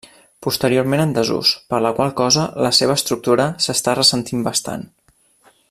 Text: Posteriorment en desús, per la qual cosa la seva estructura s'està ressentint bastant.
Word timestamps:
Posteriorment 0.45 1.03
en 1.03 1.11
desús, 1.17 1.51
per 1.73 1.81
la 1.87 1.91
qual 1.99 2.15
cosa 2.21 2.47
la 2.67 2.73
seva 2.79 2.97
estructura 3.01 3.47
s'està 3.67 3.97
ressentint 4.01 4.45
bastant. 4.49 4.89